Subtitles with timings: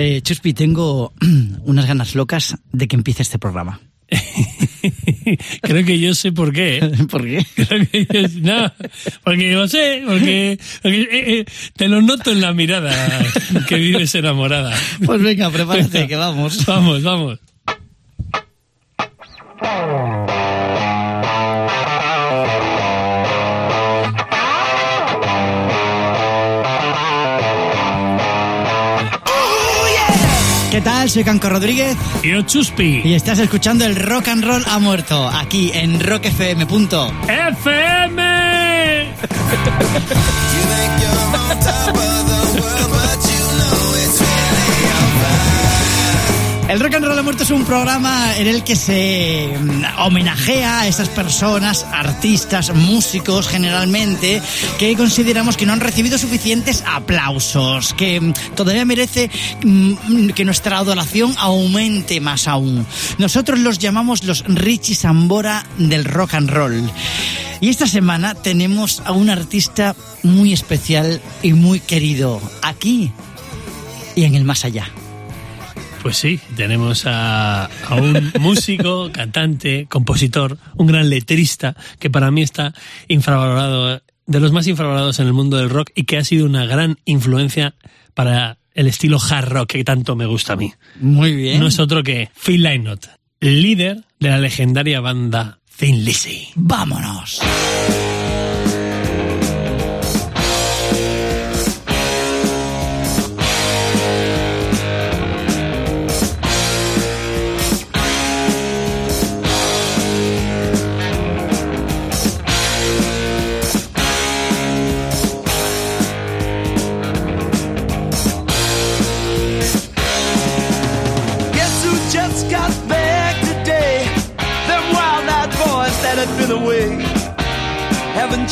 [0.00, 1.12] Eh, Chuspi, tengo
[1.64, 3.80] unas ganas locas de que empiece este programa.
[5.60, 6.76] Creo que yo sé por qué.
[6.76, 7.06] ¿eh?
[7.10, 7.44] ¿Por qué?
[7.56, 8.72] Creo que yo, no,
[9.24, 11.08] porque lo sé, porque, porque, eh,
[11.40, 11.44] eh,
[11.76, 13.26] te lo noto en la mirada
[13.66, 14.72] que vives enamorada.
[15.04, 16.64] Pues venga, prepárate, que vamos.
[16.64, 17.40] Vamos, vamos.
[30.78, 31.10] ¿Qué tal?
[31.10, 33.02] Soy Canco Rodríguez Y yo, Chuspi.
[33.04, 36.66] y estás escuchando el Rock and Roll ha muerto aquí en rockfm.
[36.68, 37.12] punto.
[37.26, 39.08] FM.
[46.68, 50.80] El Rock and Roll ha muerto es un programa en el que se mm, homenajea
[50.80, 54.42] a esas personas, artistas, músicos generalmente,
[54.78, 59.30] que consideramos que no han recibido suficientes aplausos, que mm, todavía merece
[59.64, 62.86] mm, que nuestra adoración aumente más aún.
[63.16, 66.90] Nosotros los llamamos los Richie Sambora del rock and roll.
[67.62, 73.10] Y esta semana tenemos a un artista muy especial y muy querido aquí
[74.14, 74.92] y en el más allá.
[76.02, 82.42] Pues sí, tenemos a, a un músico, cantante, compositor, un gran letrista que para mí
[82.42, 82.74] está
[83.08, 86.66] infravalorado, de los más infravalorados en el mundo del rock y que ha sido una
[86.66, 87.74] gran influencia
[88.14, 90.72] para el estilo hard rock que tanto me gusta a mí.
[91.00, 91.58] Muy bien.
[91.58, 93.06] No es otro que Phil Lynott,
[93.40, 96.48] líder de la legendaria banda Thin Lizzy.
[96.54, 97.40] ¡Vámonos!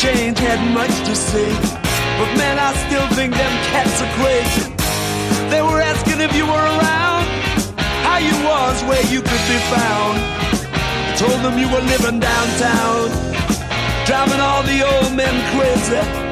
[0.04, 1.48] Haven't had much to say.
[2.18, 4.72] But man, I still think them cats are crazy.
[5.50, 7.24] They were asking if you were around,
[8.04, 10.18] how you was, where you could be found.
[11.08, 13.08] I told them you were living downtown,
[14.04, 16.25] driving all the old men crazy.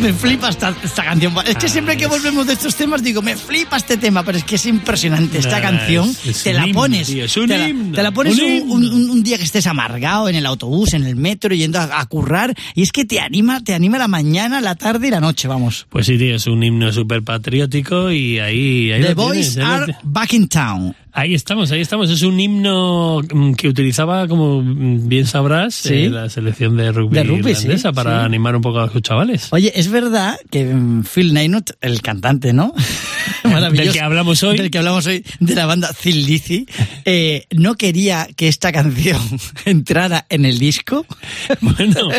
[0.00, 1.34] Me flipa esta, esta canción.
[1.46, 4.44] Es que siempre que volvemos de estos temas digo, me flipa este tema, pero es
[4.44, 5.38] que es impresionante.
[5.38, 7.08] Esta canción es- es te la pones.
[7.08, 8.74] te, la, himno, te la pones un un, himno.
[8.74, 12.00] un- un- un día que estés amargado en el autobús, en el metro, yendo a,
[12.00, 15.20] a currar, y es que te anima, te anima la mañana, la tarde y la
[15.20, 15.86] noche, vamos.
[15.88, 18.92] Pues sí, tío, es un himno súper patriótico y ahí...
[18.92, 20.94] ahí The lo boys tienes, are back in town.
[21.12, 22.10] Ahí estamos, ahí estamos.
[22.10, 25.94] Es un himno mm, que utilizaba, como bien sabrás, Sí.
[26.04, 28.24] eh, la selección de rugby, De rugby, sí, para sí.
[28.26, 29.48] animar un poco a los chavales.
[29.52, 32.72] Oye, es verdad que mm, Phil Lynott, el cantante, ¿no?
[33.44, 33.84] Maravilloso.
[33.84, 34.56] Del que hablamos hoy.
[34.58, 36.66] Del que hablamos hoy, de la banda Thin Lizzy,
[37.04, 39.20] eh, no quería que esta canción
[39.64, 41.06] entrara en el disco.
[41.60, 42.10] Bueno,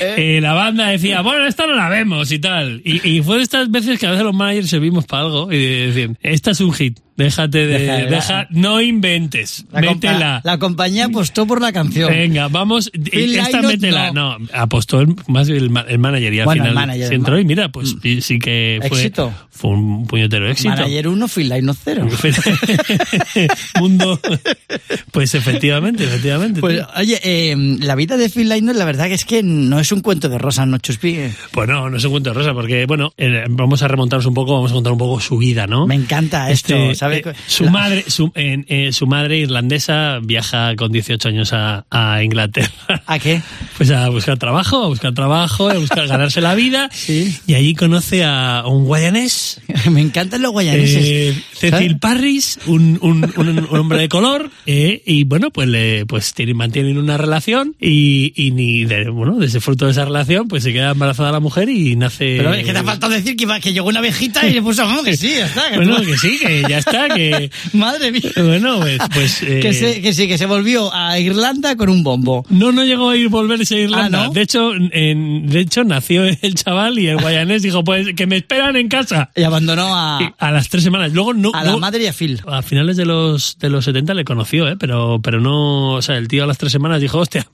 [0.00, 2.80] eh, la banda decía, bueno, esta no la vemos y tal.
[2.84, 5.58] Y, y fue de estas veces que a veces los managers servimos para algo y
[5.86, 8.06] decían, esta es un hit, déjate de...
[8.06, 10.40] Deja, no inventes, La, métela.
[10.44, 12.10] la compañía apostó por la canción.
[12.10, 14.12] Venga, vamos, Phil esta Lynott, métela.
[14.12, 14.38] No.
[14.54, 17.44] apostó el, más el, el manager y al Bueno, el final manager, se entró y
[17.44, 19.34] mira, pues sí- sí que fue, Éxito.
[19.50, 20.70] fue un puñetero éxito.
[20.70, 22.08] Manager 1, Phil Lynott 0.
[23.80, 24.18] Mundo.
[25.18, 26.60] Pues efectivamente, efectivamente.
[26.60, 29.90] Pues, oye, eh, la vida de Phil Lynott, la verdad que es que no es
[29.90, 31.18] un cuento de rosas, ¿no, Chuspi?
[31.50, 34.34] Pues no, no es un cuento de rosa, porque, bueno, eh, vamos a remontarnos un
[34.34, 35.88] poco, vamos a contar un poco su vida, ¿no?
[35.88, 37.26] Me encanta esto, Este, ¿sabes?
[37.26, 42.22] eh, su La- madre, su, eh, su madre irlandesa viaja con 18 años a, a
[42.22, 42.70] Inglaterra.
[43.06, 43.42] ¿A qué?
[43.76, 46.88] Pues a buscar trabajo, a buscar trabajo, a buscar ganarse la vida.
[47.08, 47.36] Sí.
[47.46, 49.60] Y allí conoce a un guayanés,
[49.90, 51.04] Me encantan los guayaneses.
[51.04, 51.98] eh, Cecil.
[51.98, 57.16] Parris, un, un- hombre de color, eh, y bueno, pues le, pues tienen, mantienen una
[57.16, 61.32] relación y, y ni de, bueno, desde fruto de esa relación, pues se queda embarazada
[61.32, 62.36] la mujer y nace.
[62.38, 64.62] Pero es que te ha faltado decir que, iba- que llegó una abejita y le
[64.62, 65.70] puso que sí, ya está.
[65.70, 67.50] que Bueno, tú- que sí, que ya está, que.
[67.72, 68.22] Madre mía.
[68.36, 68.98] Bueno, pues.
[69.12, 72.44] pues, eh, Que, se, que sí, que se volvió a Irlanda con un bombo.
[72.48, 74.22] No, no llegó a ir volverse a Irlanda.
[74.22, 74.32] Ah, ¿no?
[74.32, 78.36] De hecho, en, de hecho nació el chaval y el guayanés dijo, pues que me
[78.36, 79.30] esperan en casa.
[79.36, 81.12] Y abandonó abandonó a, las tres semanas.
[81.12, 81.50] Luego no.
[81.54, 82.40] a la madre y a Phil.
[82.46, 84.76] A finales de los, de los 70 le conoció, ¿eh?
[84.76, 85.94] Pero, pero no.
[85.94, 87.46] O sea, el tío a las tres semanas dijo, hostia,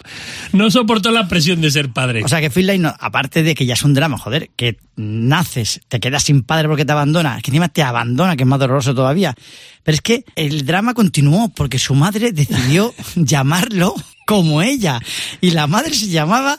[0.52, 2.22] no soportó la presión de ser padre.
[2.24, 5.80] O sea que Phil Lynott, aparte de que ya es un drama, joder, que naces,
[5.88, 8.94] te quedas sin padre porque te abandona, que encima te abandona, que es más doloroso
[8.94, 9.34] todavía.
[9.82, 13.94] Pero es que el drama continuó porque su madre decidió llamarlo
[14.26, 15.00] como ella.
[15.40, 16.58] Y la madre se llamaba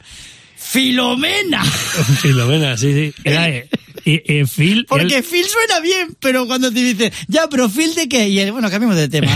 [0.67, 1.63] Filomena.
[2.21, 3.13] Filomena, sí, sí.
[3.23, 3.69] Era, eh,
[4.03, 4.85] y, eh, Phil.
[4.87, 8.27] Porque él- Phil suena bien, pero cuando te dicen, ya, pero Phil de qué?
[8.29, 9.31] Y él, bueno, cambiemos de tema.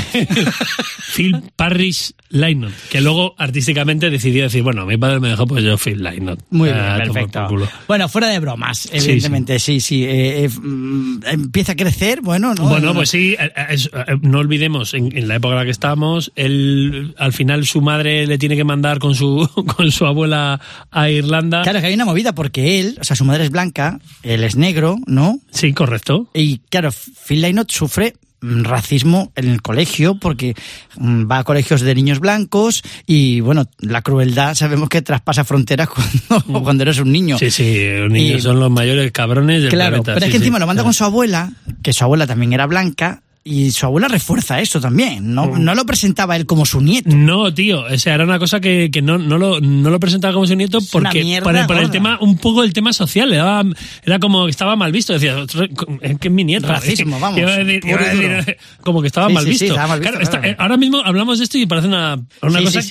[1.15, 5.77] Phil Parrish Lynott, que luego artísticamente decidió decir, bueno, mi padre me dejó, pues yo
[5.77, 6.39] Phil Lynott.
[6.51, 7.47] Muy bien, Ah, toma perfecto.
[7.87, 10.03] Bueno, fuera de bromas, evidentemente, sí, sí.
[10.03, 12.69] eh, eh, mm, empieza a crecer, bueno, ¿no?
[12.69, 13.89] Bueno, pues sí, eh, es-
[14.21, 18.27] no olvidemos, en, en la época en la que estamos, él, al final su madre
[18.27, 20.61] le tiene que mandar con su, con su abuela
[20.91, 21.63] a Irlanda.
[21.63, 24.55] Claro, que hay una movida porque él, o sea, su madre es blanca, él es
[24.55, 25.39] negro, ¿no?
[25.51, 26.29] Sí, correcto.
[26.33, 30.55] Y claro, Phil Lynott sufre racismo en el colegio porque
[30.97, 35.89] mm, va a colegios de niños blancos y bueno, la crueldad sabemos que traspasa fronteras
[36.29, 37.35] cuando, cuando eres un niño.
[37.35, 37.39] Mm.
[37.39, 40.13] Sí, sí, los niños Y- son los mayores cabrones del Claro, planeta.
[40.13, 40.61] pero es sí, que encima sí.
[40.61, 41.51] lo manda con su abuela,
[41.83, 45.33] que su abuela también era blanca, y su abuela refuerza eso también.
[45.33, 45.63] No, Mm.
[45.63, 47.09] no lo presentaba él como su nieto.
[47.15, 50.33] No, tío, o sea, era una cosa que, que no, no, lo, no lo presentaba
[50.33, 51.91] como su nieto porque por el, por el gorda.
[51.91, 53.63] tema, un poco el tema social, le daba,
[54.03, 55.69] era como que estaba mal visto, decía, "Ostras,
[56.01, 56.67] es que es mi nieto.
[56.67, 59.65] Racismo, vamos, decir- decir, como que estaba Sí, mal sí, sí, visto.
[59.75, 60.55] estaba mal visto, Claro, está- claro.
[60.59, 62.81] ahora mismo hablamos de esto y parece una, una cosa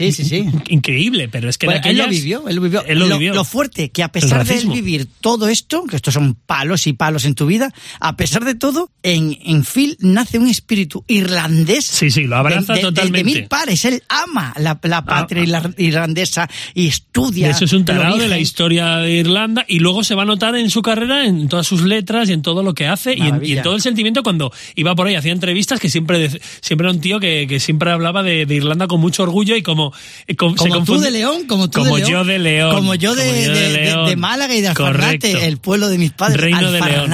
[0.69, 2.84] increíble, pero es que en Bueno, él lo aquellas- vivió, él lo vivió.
[2.87, 3.34] Él lo lo, vivió.
[3.34, 6.93] lo fuerte que a pesar de él vivir todo esto, que estos son palos y
[6.93, 11.85] palos en tu vida, a pesar de todo, en, en Phil nace un espíritu irlandés.
[11.85, 13.19] Sí, sí, lo abraza de, de- de- totalmente.
[13.31, 17.50] De, mil pares, él ama la, la patria irla- irlandesa y estudia.
[17.50, 20.55] Eso es un tarado de la historia de Irlanda y luego se va a notar
[20.56, 23.27] en su carrera, en todas sus letras y en todo lo que hace y en,
[23.27, 23.56] y Maravilla.
[23.59, 26.31] en todo el sentimiento cuando iba por ahí, hacía entrevistas que siempre
[26.61, 29.62] siempre era un tío que, que siempre hablaba de, de Irlanda con mucho orgullo y
[29.62, 29.93] como...
[30.27, 32.11] eh, com- se Como tú de León, como tú Como de León.
[32.12, 32.75] yo de León.
[32.75, 36.41] Como yo de, Como yo Málaga y de Alfarnate, el pueblo de mis padres.
[36.41, 37.12] Reino de León.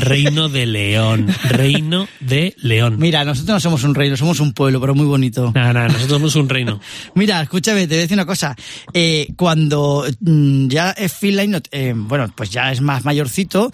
[0.00, 1.28] Reino de León.
[1.44, 2.96] Reino de León.
[2.98, 5.52] Mira, nosotros no somos un reino, somos un pueblo, pero muy bonito.
[5.54, 6.80] Nada, nada, nosotros somos un reino.
[7.14, 8.54] Mira, escúchame, te voy a decir una cosa.
[8.92, 13.72] Eh, cuando mm, ya es Lynott, eh, bueno, pues ya es más mayorcito,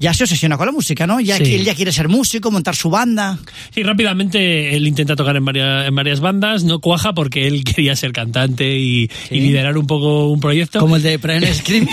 [0.00, 1.20] ya se obsesiona con la música, ¿no?
[1.20, 1.54] Ya Sí.
[1.54, 3.38] él ya quiere ser músico, montar su banda.
[3.72, 7.94] Sí, rápidamente él intenta tocar en varias, en varias bandas, no cuaja porque él quería
[7.94, 9.36] ser cantante y, Sí.
[9.36, 10.80] y liderar un poco un proyecto.
[10.80, 11.86] Como el de Brian Scream.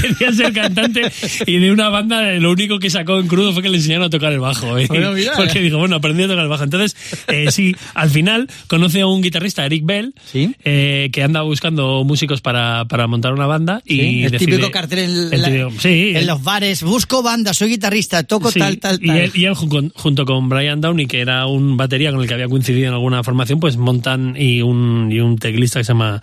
[0.00, 1.02] quería ser cantante
[1.46, 4.10] y de una banda lo único que sacó en crudo fue que le enseñaron a
[4.10, 4.76] tocar el bajo.
[4.78, 4.86] ¿eh?
[4.88, 5.32] Bueno, mira.
[5.36, 6.64] Porque dijo, bueno, aprendí a tocar el bajo.
[6.64, 6.96] Entonces,
[7.28, 10.54] eh, sí, al final conoce a un guitarrista, Eric Bell, Sí.
[10.64, 13.82] eh, que anda buscando músicos para, para montar una banda.
[13.84, 14.98] y el decide- típico cartel
[15.28, 16.82] en, el la- típico- sí, en el- los bares.
[16.82, 19.16] Busco banda, soy guitarrista, toco Sí, tal, tal, y tal.
[19.16, 22.34] él, y él jun- junto con Brian Downey, que era un batería con el que
[22.34, 26.20] había coincidido en alguna formación, pues montan y un, y un teclista que se llama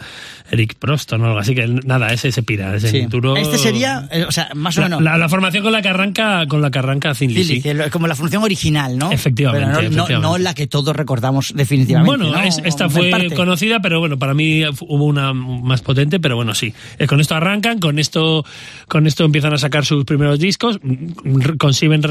[0.52, 3.06] Eric Proston o algo así, que nada, ese se pira, ese Sí.
[3.08, 5.02] duro- Este sería, eh, o sea, más o la, menos.
[5.04, 7.62] la- la formación con la que arranca, con la que arranca Thin Lizzy.
[7.92, 9.12] como la función original, ¿no?
[9.12, 10.28] Efectivamente, Pero no, no- efectivamente.
[10.28, 12.06] no la que todos recordamos definitivamente.
[12.18, 12.42] Bueno, ¿no?
[12.44, 13.32] es- esta fue parte.
[13.36, 16.74] conocida, pero bueno, para mí hubo una más potente, pero bueno, sí.
[17.08, 18.46] Con esto arrancan, con esto,
[18.88, 20.80] con esto empiezan a sacar sus primeros discos,
[21.58, 22.02] consiguen,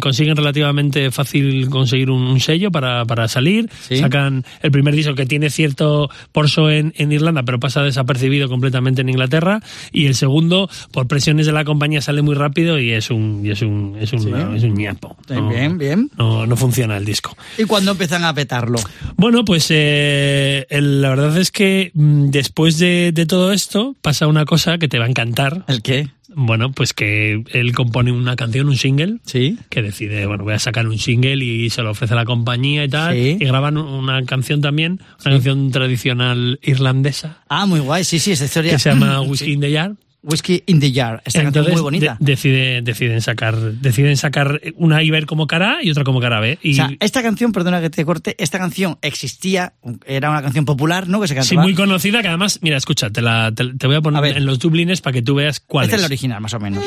[0.00, 3.96] consiguen relativamente fácil conseguir un, un sello para, para salir, Sí.
[3.96, 9.00] sacan el primer disco que tiene cierto porso en, en Irlanda, pero pasa desapercibido completamente
[9.02, 9.60] en Inglaterra,
[9.92, 13.50] y el segundo, por presiones de la compañía, sale muy rápido y es un, y
[13.50, 14.30] es un, es un, Sí.
[14.56, 15.16] es un ñapo.
[15.28, 16.10] No- Bien, bien.
[16.18, 17.36] No, no funciona el disco.
[17.58, 18.78] ¿Y cuando empiezan a petarlo?
[19.16, 24.26] Bueno, pues eh, el- la verdad es que mm, después de, de todo esto pasa
[24.26, 25.64] una cosa que te va a encantar.
[25.68, 26.08] ¿El qué?
[26.34, 29.58] Bueno, pues que él compone una canción, un single, Sí.
[29.68, 32.84] que decide, bueno, voy a sacar un single y se lo ofrece a la compañía
[32.84, 33.14] y tal.
[33.14, 33.36] Sí.
[33.40, 38.44] Y graban una canción también, una canción tradicional irlandesa, Ah, muy guay, sí, sí, esa
[38.44, 38.72] historia.
[38.72, 39.94] que se llama in the Jar.
[40.22, 41.22] Whiskey in the Jar.
[41.24, 42.16] Esta canción Entonces, muy bonita.
[42.20, 46.40] de- decide, deciden sacar, deciden sacar una Iber como cara A y otra como cara
[46.40, 46.58] B.
[46.62, 49.72] Y, O sea, esta canción, perdona que te corte, esta canción existía,
[50.06, 51.20] era una canción popular, ¿no?
[51.20, 51.62] Que se Sí, cantaba.
[51.62, 54.36] muy conocida, que además, mira, escucha, te, la, te, te voy a poner A ver.
[54.36, 56.02] en los dublines para que tú veas cuál Esta es es.
[56.02, 56.84] la original, más o menos.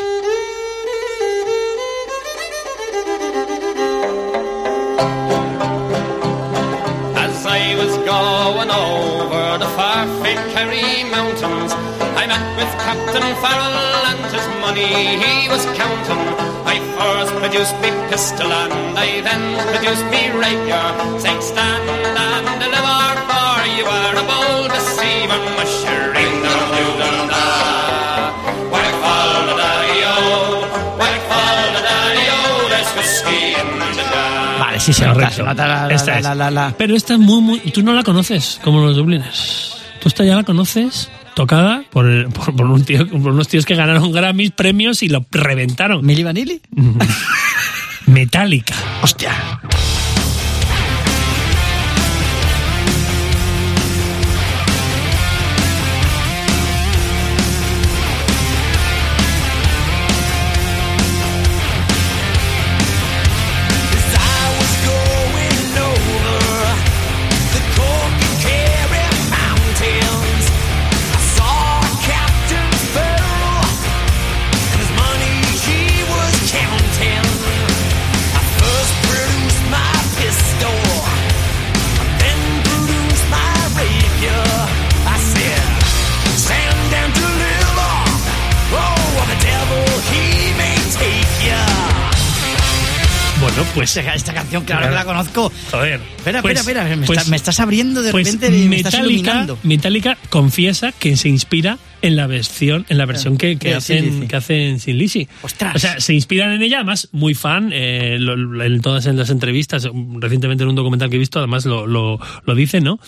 [7.16, 8.70] As I was going
[9.54, 11.74] over the far famed Kerry mountains,
[12.18, 16.24] I met with Captain Farrell and his money he was counting.
[16.66, 21.86] I first produced me pistol and I then produced me rapier, saying stand
[22.18, 26.34] and deliver for you are a bold deceiver, mushering.
[26.42, 28.03] The daddy-o,
[34.84, 36.20] sí, se nota, se nota la- Esta
[36.52, 37.60] la- Pero esta es muy, muy...
[37.60, 39.78] Tú no la conoces como los Dubliners.
[40.02, 43.66] Tú esta ya la conoces tocada por, el- por, por un tío, por unos tíos
[43.66, 46.06] que ganaron Grammys, premios y lo reventaron.
[46.06, 46.62] ¿Milli Vanilli?
[48.06, 48.76] Metallica.
[49.02, 49.32] Hostia.
[93.74, 93.96] Pues...
[93.98, 95.52] Esta, canción, claro que la conozco.
[95.72, 96.00] Joder.
[96.18, 96.96] Espera, Pues- espera, espera.
[96.98, 99.48] Me, pues- está- me estás abriendo de pues repente, me estás Metallica.
[99.64, 104.06] Metallica confiesa que se inspira en la versión, en la versión que, que Sin hacen,
[104.06, 104.28] Lizzy.
[104.28, 105.28] que hacen sin.
[105.42, 105.76] Ostras.
[105.76, 109.30] O sea, se inspiran en ella, además, muy fan, eh, lo- en todas en las
[109.32, 113.00] entrevistas, recientemente en un documental que he visto, además lo, lo, lo dice, ¿no?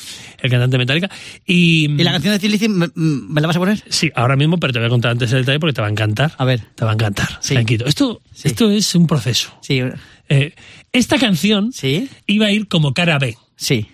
[0.41, 1.09] El cantante Metallica.
[1.45, 3.83] Y, ¿Y la canción de Thin Lizzy, me, me la vas a poner?
[3.89, 5.91] Sí, ahora mismo, pero te voy a contar antes el detalle porque te va a
[5.91, 6.33] encantar.
[6.37, 6.61] A ver.
[6.75, 7.37] Te va a encantar.
[7.41, 7.53] Sí.
[7.53, 7.85] Tranquilo.
[7.85, 8.47] Esto, Sí.
[8.47, 9.53] esto es un proceso.
[9.61, 9.81] Sí,
[10.29, 10.55] Eh,
[10.91, 13.35] esta canción sí, iba a ir como cara B.
[13.57, 13.87] sí.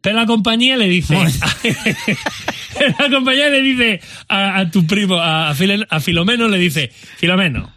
[0.00, 1.14] Pero la compañía le dice.
[2.98, 7.70] La compañía le dice a, a tu primo, a, File- a Filomeno, le dice: Filomeno,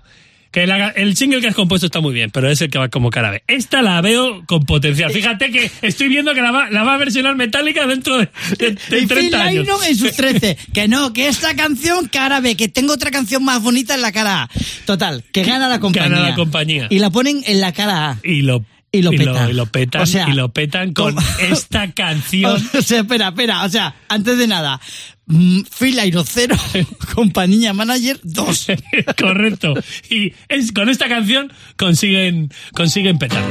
[0.52, 2.88] que la- el single que has compuesto está muy bien, pero es el que va
[2.90, 3.44] como cara B.
[3.48, 5.12] Esta la veo con potencial.
[5.12, 8.72] Fíjate que estoy viendo que la va, la va a versionar Metallica dentro de, de-
[8.90, 9.68] de y 30 Phil años.
[9.88, 10.58] En sus 13.
[10.74, 14.12] que no, que esta canción cara B, que tengo otra canción más bonita en la
[14.12, 14.50] cara A.
[14.86, 16.10] Total, que gana la compañía.
[16.10, 16.88] Gana la compañía.
[16.90, 18.20] Y la ponen en la cara A.
[18.24, 18.64] Y lo,
[18.96, 19.50] Y lo peta.
[19.50, 21.28] y lo petan, O sea, y lo petan con ¿cómo?
[21.40, 22.64] esta canción.
[22.78, 24.80] O sea, espera, espera, o sea, antes de nada,
[25.26, 26.56] mm, Phil Lynott cero,
[27.16, 28.68] compañía manager 2.
[29.20, 29.74] Correcto.
[30.12, 33.44] Y es, con esta canción consiguen, consiguen petar.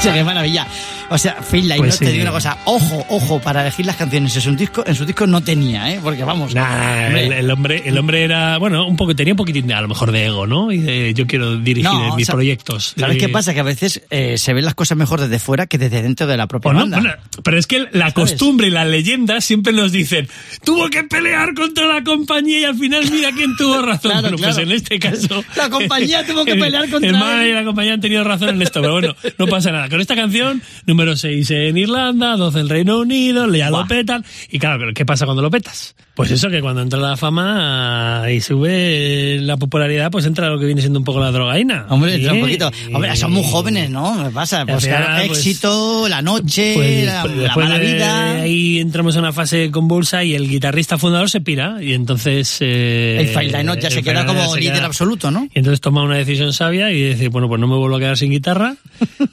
[0.00, 0.66] Hostia, qué maravilla.
[1.10, 2.12] O sea, Lynott, Pues te sí.
[2.12, 5.26] digo una cosa, ojo, ojo, para elegir las canciones en su disco, en su disco
[5.26, 6.00] no tenía, ¿eh?
[6.02, 6.54] Porque vamos.
[6.54, 9.74] Nah, hombre, el, el hombre, el hombre era, bueno, un poco, tenía un poquitín de,
[9.74, 10.70] a lo mejor de ego, ¿no?
[10.70, 12.94] Y de, yo quiero dirigir No, mis proyectos.
[12.96, 13.52] ¿Sabes Eh, qué pasa?
[13.54, 16.36] Que a veces eh, se ven las cosas mejor desde fuera que desde dentro de
[16.36, 17.00] la propia no, banda.
[17.00, 20.28] bueno, pero es que la costumbre y la leyenda siempre nos dicen,
[20.64, 24.12] tuvo que pelear contra la compañía y al final mira quién tuvo razón.
[24.12, 24.70] Claro, bueno, pues claro.
[24.70, 25.44] en este caso...
[25.56, 27.50] La compañía tuvo que el- pelear contra El él.
[27.50, 29.88] y la compañía han tenido razón en esto, pero bueno, no pasa nada.
[29.88, 34.24] Con esta canción, número 6 en Irlanda, 12 en Reino Unido, ya lo petan.
[34.50, 35.94] Y claro, ¿qué pasa cuando lo petas?
[36.20, 40.66] Pues eso, que cuando entra la fama y sube la popularidad, pues entra lo que
[40.66, 41.86] viene siendo un poco la drogaína.
[41.88, 42.18] Hombre, Sí.
[42.20, 42.70] entra un poquito.
[42.92, 44.22] Hombre, son muy jóvenes, ¿no?
[44.24, 44.64] ¿Qué pasa?
[44.66, 48.30] Pues al final, pues- éxito, la noche, Pues, la, pues, la mala de vida.
[48.42, 52.58] ahí entramos en una fase convulsa y el guitarrista fundador se pira y entonces...
[52.60, 55.44] eh, el Lynott ya el se queda como se líder queda- absoluto, ¿no?
[55.54, 58.16] Y entonces toma una decisión sabia y dice, bueno, pues no me vuelvo a quedar
[58.18, 58.76] sin guitarra,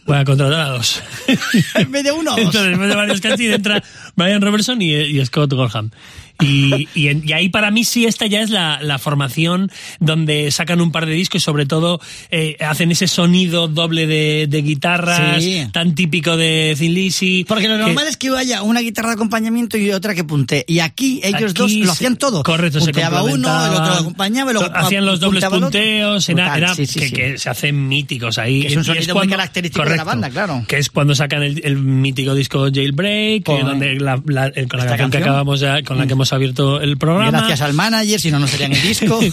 [0.05, 1.01] voy a contratar a dos.
[1.75, 2.37] En vez de uno.
[2.37, 3.83] Entonces, después de varios cachis, entra
[4.17, 5.91] Brian Robertson y, y Scott Gorham.
[6.39, 10.51] Y, y, en- y ahí para mí sí esta ya es la, la formación donde
[10.51, 14.61] sacan un par de discos y sobre todo eh, hacen ese sonido doble de, de
[14.61, 15.63] guitarras Sí.
[15.73, 17.43] tan típico de Thin Lizzy.
[17.47, 20.63] Porque lo que- normal es que haya una guitarra de acompañamiento y otra que puntee.
[20.67, 22.43] Y aquí ellos Aquí dos lo se- hacían todo.
[22.43, 23.33] Correcto, se Punteaba uno,
[23.65, 27.49] el otro lo acompañaba, hacían los dobles punteos, era, Brutal, era sí, sí, que, se
[27.49, 28.61] hacen míticos ahí.
[28.61, 30.63] Que es un sonido muy característico de la banda, claro.
[30.67, 34.85] Que es cuando sacan el, el mítico disco Jailbreak, donde la, la- eh, con la
[34.85, 35.23] Esta canción que canción.
[35.23, 37.29] acabamos ya, con la que hemos abierto el programa.
[37.31, 39.19] Gracias al manager, si no, no serían el disco.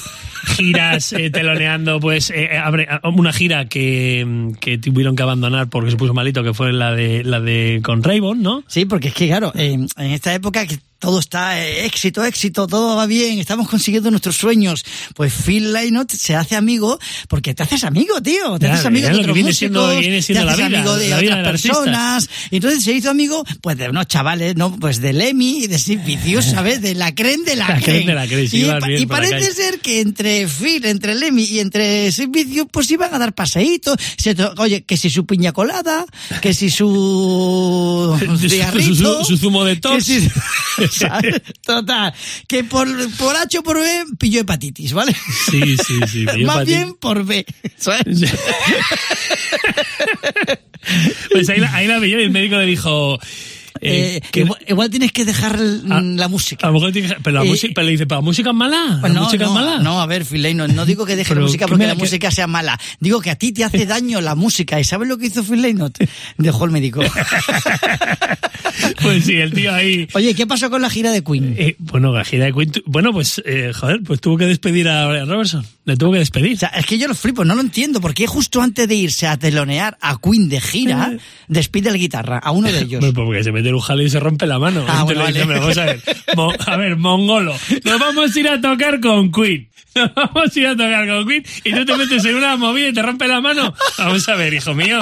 [0.57, 5.69] giras eh, teloneando pues eh, eh, abre- una gira que, mm, que tuvieron que abandonar
[5.71, 8.63] porque se puso malito que fue la de la de con Raybon ¿no?
[8.67, 12.67] Sí, porque es que, claro, en, en esta época que todo está eh, éxito, éxito,
[12.67, 14.85] todo va bien, estamos consiguiendo nuestros sueños,
[15.15, 18.59] pues Phil Lynott se hace amigo porque te haces amigo, tío.
[18.59, 20.97] Te haces amigo de que otros músicos, siendo- viene siendo te la haces vida, amigo
[20.97, 22.31] de la otras personas.
[22.51, 24.75] Y entonces se hizo amigo pues de unos chavales, ¿no?
[24.79, 26.81] Pues de Lemmy y de Sid Vicious, ¿sabes?
[26.81, 28.63] De la creen de la, La creen de la creen, sí, y,
[29.03, 33.19] y parece ser que entre Phil, entre Lemmy y entre Sid Vicious, pues iban a
[33.19, 33.97] dar paseitos.
[34.17, 36.07] Se to- Oye, que si su piña colada,
[36.41, 38.17] que si su
[38.85, 40.05] Su- su- su zumo de que tos.
[40.05, 40.31] si-
[41.65, 42.13] Total,
[42.49, 42.87] que por,
[43.17, 45.15] por H o por B pilló hepatitis, ¿vale?
[45.51, 46.67] sí sí sí Más hepatitis.
[46.67, 47.45] bien por B,
[47.77, 48.21] ¿sabes?
[51.31, 53.19] pues ahí la, ahí la pilló y el médico le dijo
[53.81, 55.59] eh, Eh, que- igual, igual tienes que dejar
[55.91, 56.67] Ah, la música.
[56.67, 58.51] a lo mejor tiene que- pero, la Eh, música, pero le dice pero la música
[58.51, 60.87] es mala Pues la no, música no, es mala no, a ver, Phil Lynott, no
[60.87, 62.79] digo que deje la música ¿qué porque la música sea mala.
[63.01, 64.79] Digo que a ti te hace daño la música.
[64.81, 65.99] ¿Y sabes lo que hizo Phil Lynott?
[66.39, 67.01] Dejó el médico.
[69.03, 71.55] pues sí el tío ahí Oye, ¿qué pasó con la gira de Queen?
[71.59, 75.07] eh, bueno la gira de Queen bueno pues eh, joder pues tuvo que despedir a
[75.09, 77.61] Brian Robertson le tuvo que despedir O sea, es que yo lo flipo, no lo
[77.61, 78.01] entiendo.
[78.01, 81.13] ¿Por qué justo antes de irse a telonear a Queen de gira,
[81.49, 83.01] despide el guitarra a uno de ellos?
[83.01, 84.85] Pues porque se mete el jaleo y se rompe la mano.
[84.89, 85.59] Ah, bueno, le dice, vale.
[85.59, 86.03] "Hombre, vamos a ver,
[86.37, 89.69] Mo- a ver, mongolo, nos vamos a ir a tocar con Queen.
[89.95, 92.89] Nos vamos a ir a tocar con Queen y tú te metes en una movida
[92.89, 93.73] y te rompe la mano.
[93.99, 94.99] Vamos a ver, hijo mío,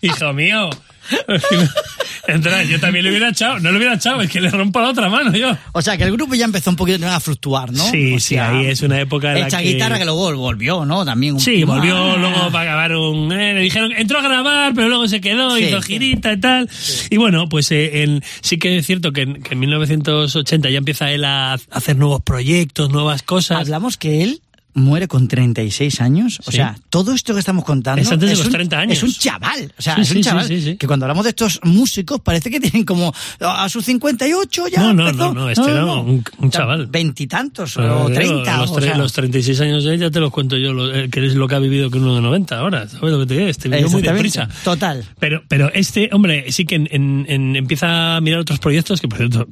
[0.00, 0.70] hijo mío.
[2.28, 4.90] Entonces, yo también le hubiera echado, no le hubiera echado, es que le rompo la
[4.90, 5.56] otra mano yo.
[5.72, 7.84] O sea, que el grupo ya empezó un poquito a fluctuar, ¿no?
[7.90, 10.84] Sí, O sí, sea, ahí es una época en la que- guitarra que luego volvió,
[10.84, 11.04] ¿no?
[11.04, 12.16] También un Sí, volvió Ah.
[12.16, 13.32] luego para acabar un...
[13.32, 15.94] eh, le dijeron, entró a grabar, pero luego se quedó, Sí, hizo sí.
[15.94, 16.68] girita y tal.
[17.10, 20.78] Y bueno, pues eh, en- sí que es cierto que en, que en 1980 ya
[20.78, 23.58] empieza él a hacer nuevos proyectos, nuevas cosas.
[23.60, 24.41] Hablamos que él
[24.74, 26.40] muere con 36 años.
[26.46, 26.56] O Sí.
[26.56, 28.00] sea, todo esto que estamos contando.
[28.02, 28.96] Es antes de los un- 30 años.
[28.98, 29.72] Es un chaval.
[29.78, 30.76] O sea, Sí, es un sí, chaval.
[30.78, 34.80] Que cuando hablamos de estos músicos, parece que tienen como a sus 58 ya.
[34.80, 35.34] No, no, empezó.
[35.34, 36.86] no, no, este era un- un chaval.
[36.86, 38.56] Veintitantos o digo, 30.
[38.58, 38.96] Los, o sea.
[38.96, 41.46] los 36 años de él ya te los cuento yo, lo- eh, que es lo
[41.48, 42.88] que ha vivido que uno de 90 ahora.
[42.88, 43.46] ¿Sabes lo que te digo?
[43.48, 44.48] Este vivió muy deprisa.
[44.64, 45.04] Total.
[45.18, 49.08] Pero, pero este, hombre, sí que en- en- en- empieza a mirar otros proyectos, que
[49.08, 49.48] por cierto,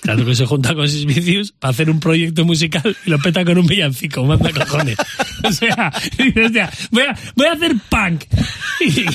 [0.00, 3.44] claro que se junta con sus vicios para hacer un proyecto musical y lo peta
[3.44, 4.96] con un villancico, manda cojones.
[5.42, 5.90] O sea,
[6.90, 8.24] voy a, voy a hacer punk.
[8.80, 9.06] Y,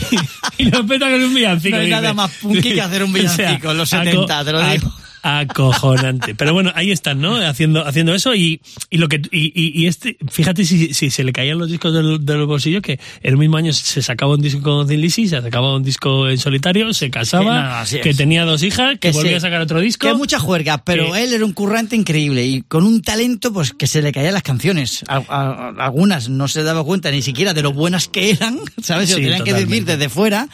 [0.58, 1.76] y lo peta con un villancico.
[1.76, 2.02] No hay dice.
[2.02, 4.92] nada más punky que hacer un villancico en los 70, te lo digo.
[5.26, 6.36] Acojonante.
[6.36, 7.36] Pero bueno, ahí están, ¿no?
[7.38, 11.24] Haciendo, haciendo eso y, y lo que y, y- y este, fíjate si, si se
[11.24, 14.62] le caían los discos del, del bolsillo, que el mismo año se sacaba un disco
[14.62, 18.64] con Thin Lizzy, se sacaba un disco en solitario, se casaba, no, que tenía dos
[18.64, 20.08] hijas, que, volvía sí, a sacar otro disco.
[20.08, 23.74] Que mucha juerga, pero que- él era un currante increíble y con un talento pues
[23.74, 25.04] que se le caían las canciones.
[25.08, 29.10] A- a- algunas no se daba cuenta ni siquiera de lo buenas que eran, ¿sabes?
[29.10, 30.48] Se lo Sí, tenían que decir desde fuera.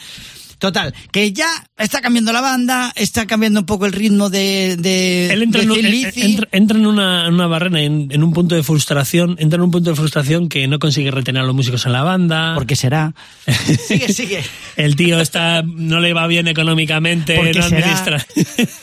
[0.62, 5.26] Total, que ya está cambiando la banda, está cambiando un poco el ritmo de, de,
[5.32, 6.22] Él entra, de en, un- Thin en- Lizzy.
[6.22, 9.62] entra- entra en una, en una barrera, en, en un punto de frustración, entra en
[9.62, 12.54] un punto de frustración que no consigue retener a los músicos en la banda.
[12.54, 13.12] ¿Por qué será?
[13.88, 14.44] sigue, sigue.
[14.76, 18.24] El tío está, no le va bien económicamente, ¿Por qué no administra.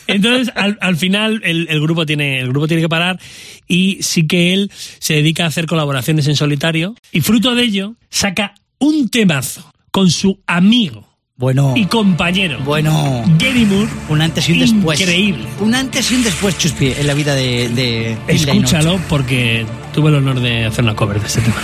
[0.06, 3.18] Entonces, al, al final, el, el grupo tiene, el grupo tiene que parar
[3.66, 7.96] y sí que él se dedica a hacer colaboraciones en solitario y fruto de ello
[8.10, 11.08] saca un temazo con su amigo
[11.40, 13.24] Bueno, y compañero bueno.
[13.38, 13.88] Gary Moore.
[14.10, 15.00] Un antes y un después.
[15.00, 15.46] Increíble.
[15.60, 18.18] Un antes y un después, Chuspi, en la vida de, de.
[18.28, 21.56] Escúchalo porque tuve el honor de hacer una cover de este tema.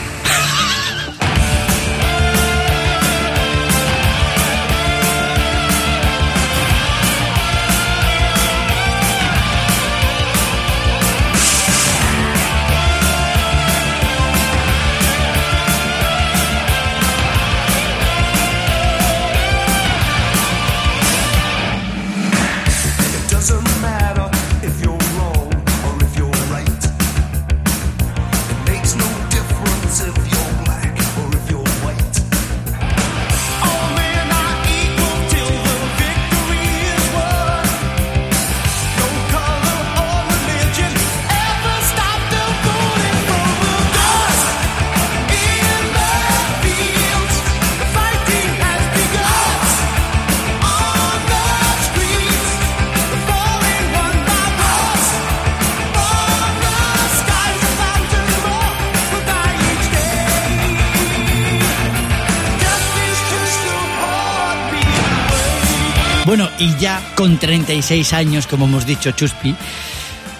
[66.58, 69.54] Y ya con 36 años, como hemos dicho, Chuspi,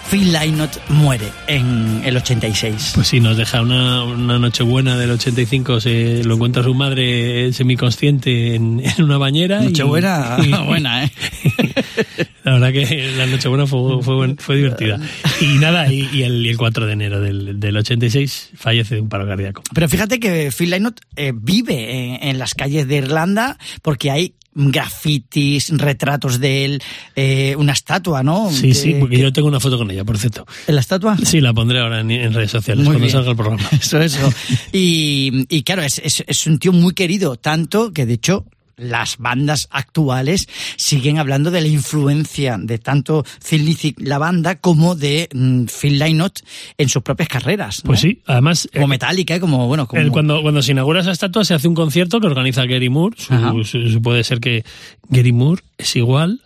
[0.09, 2.93] Phil Lynott muere en el 86.
[2.95, 7.51] Pues sí, nos deja una, una noche buena del 85, se lo encuentra su madre
[7.51, 9.61] semiconsciente en, en una bañera.
[9.61, 11.11] Nochebuena y- buena, ¿eh?
[12.45, 14.01] La verdad que la Nochebuena fue,
[14.37, 14.97] fue, divertida.
[15.41, 19.01] Y nada, y, y el, y el 4 de enero del, del 86 fallece de
[19.01, 19.63] un paro cardíaco.
[19.73, 24.35] Pero fíjate que Phil Lynott eh, vive en, en las calles de Irlanda porque hay
[24.57, 26.81] grafitis, retratos de él,
[27.15, 28.49] eh, una estatua, ¿no?
[28.51, 30.45] Sí, Que- sí, porque que- yo tengo una foto con ella, por cierto.
[30.67, 31.17] ¿En la estatua?
[31.23, 33.11] Sí, la pondré ahora en, en redes sociales Muy cuando bien.
[33.11, 33.69] salga el programa.
[33.81, 34.33] Eso, eso.
[34.73, 38.45] Y, y claro, es, es, es un tío muy querido, tanto que de hecho
[38.77, 44.95] las bandas actuales siguen hablando de la influencia de tanto Thin Lizzy, la banda, como
[44.95, 46.39] de mm, Phil Lynott
[46.77, 47.83] en sus propias carreras.
[47.83, 47.87] ¿no?
[47.89, 48.69] Pues sí, además...
[48.71, 49.39] Como eh, Metallica, ¿eh?
[49.39, 50.01] como, bueno, como...
[50.01, 53.15] el- cuando, cuando se inaugura esa estatua se hace un concierto que organiza Gary Moore.
[53.19, 53.51] Su- Ajá.
[53.63, 54.63] su- su- puede ser que
[55.09, 56.41] Gary Moore es igual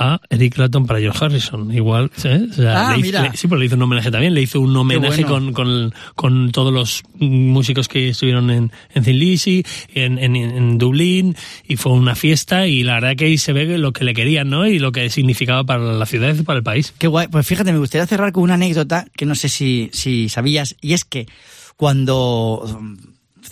[0.00, 1.72] a Eric Clapton para George Harrison.
[1.72, 3.22] Igual, sea, Ah, le hizo- mira.
[3.22, 4.34] le- sí, pues le hizo un homenaje también.
[4.34, 5.52] Le hizo un homenaje bueno.
[5.52, 9.62] con, con, con todos los músicos que estuvieron en, en Thin Lizzy,
[9.94, 11.36] en, en, en Dublín,
[11.68, 12.66] y fue una fiesta.
[12.66, 14.66] Y la verdad que ahí se ve lo que le querían, ¿no?
[14.66, 16.94] Y lo que significaba para la ciudad y para el país.
[16.98, 17.28] Qué guay.
[17.28, 20.94] Pues fíjate, me gustaría cerrar con una anécdota que no sé si, si sabías, y
[20.94, 21.26] es que
[21.76, 22.96] cuando um,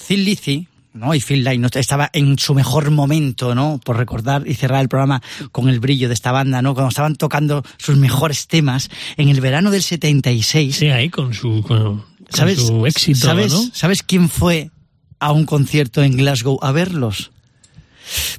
[0.07, 1.15] Thin Lizzy, ¿no?
[1.15, 3.81] y Phil Lynott estaba en su mejor momento, ¿no?
[3.85, 5.23] Por recordar y cerrar el programa
[5.53, 6.75] con el brillo de esta banda, ¿no?
[6.75, 10.77] Cuando estaban tocando sus mejores temas en el verano del 76.
[10.77, 13.63] Sí, ahí con su, con, con ¿Sabes, su éxito, ¿sabes, ¿no?
[13.73, 14.71] ¿Sabes quién fue
[15.21, 17.31] a un concierto en Glasgow a verlos?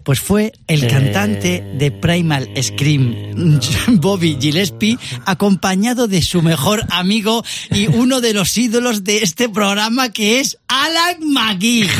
[0.03, 3.59] Pues fue el Eh, cantante de Primal Scream,
[3.99, 10.11] Bobby Gillespie, acompañado de su mejor amigo y uno de los ídolos de este programa
[10.11, 11.87] que es Alan McGee.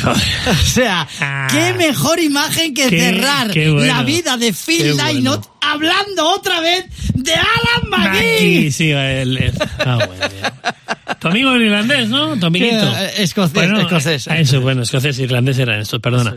[0.49, 1.08] O sea,
[1.51, 2.89] qué mejor imagen que Ah.
[2.89, 3.86] Qué- cerrar qué bueno.
[3.93, 5.12] la vida de Phil bueno.
[5.13, 8.36] Lynott hablando otra vez de Alan McGee.
[8.36, 10.73] Aquí, sí, el, el- ah, bueno.
[11.19, 12.38] Tu amigo el irlandés, ¿no?
[12.39, 12.86] Tu amiguito.
[12.97, 14.27] Eh, escocés, escocés.
[14.29, 16.36] ah, Eso, bueno, escocés e irlandés eran estos, perdona.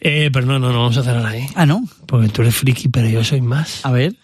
[0.00, 1.46] Eh, pero no, no, no, vamos a cerrar ahí.
[1.54, 1.86] Ah, ¿no?
[2.06, 3.84] Porque tú eres friki, pero yo soy más.
[3.84, 4.14] A ver.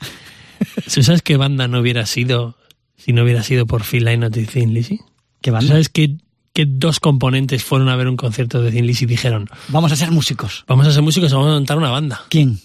[0.92, 2.56] ¿Tú sabes qué banda no hubiera sido
[2.96, 4.98] si no hubiera sido por Phil Lynott y Thin Lizzy?
[5.40, 5.68] ¿Qué ¿Tú banda?
[5.68, 6.16] sabes qué,
[6.52, 9.96] qué dos componentes fueron a ver un concierto de Thin Lizzy y dijeron, Vamos a
[9.96, 10.64] ser músicos.
[10.68, 12.58] vamos a ser músicos, vamos a montar una banda ¿Quién?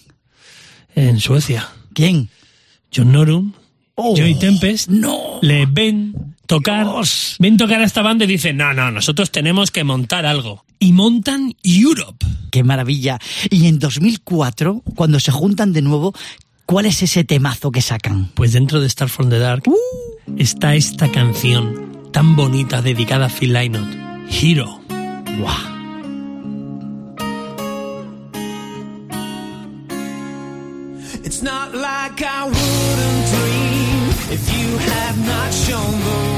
[0.94, 1.68] en Suecia?
[1.94, 2.28] ¿Quién?
[2.94, 3.52] John Norum,
[3.94, 5.38] Oh, Joey Tempest, No.
[5.40, 7.36] le ven tocar, Dios.
[7.38, 10.64] ven tocar a esta banda y dicen, no, no, nosotros tenemos que montar algo.
[10.78, 12.24] Y montan Europe.
[12.50, 13.18] Qué maravilla.
[13.50, 16.14] Y en 2004, cuando se juntan de nuevo,
[16.64, 18.30] ¿cuál es ese temazo que sacan?
[18.34, 19.64] Pues dentro de Star from the Dark
[20.36, 23.94] está esta canción tan bonita dedicada a Phil Lynott,
[24.30, 24.80] Hero.
[25.38, 25.76] ¡Guau!
[31.26, 33.86] It's not like I wouldn't dream
[34.30, 36.35] if you had not shown the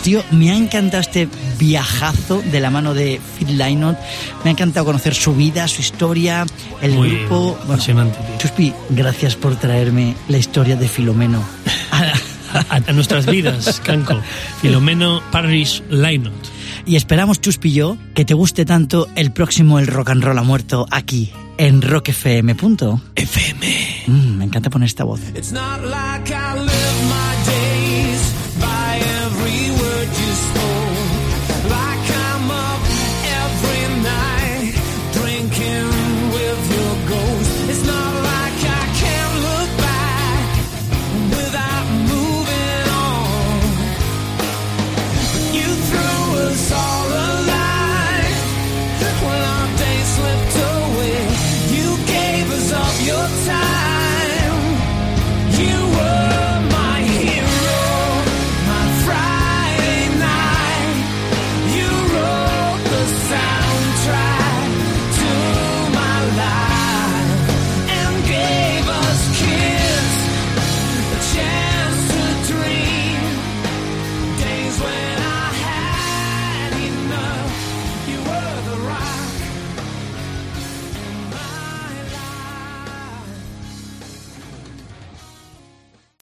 [0.00, 3.98] Pues tío, me ha encantado este viajazo de la mano de Phil Lynott.
[4.42, 6.46] Me ha encantado conocer su vida, su historia,
[6.80, 7.58] el Muy grupo.
[7.66, 8.38] tío.
[8.38, 11.44] Chuspi, gracias por traerme la historia de Filomeno.
[12.70, 14.18] A, a nuestras vidas, Canco.
[14.62, 16.32] Filomeno Parrish Lynott.
[16.86, 20.38] Y esperamos, Chuspi y yo, que te guste tanto el próximo El Rock and Roll
[20.38, 22.54] ha muerto aquí, en Rock FM.
[22.54, 23.02] punto.
[23.14, 24.04] FM.
[24.06, 25.20] Mm, me encanta poner esta voz.
[25.36, 26.58] It's not like I